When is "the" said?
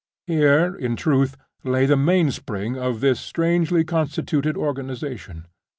1.85-1.95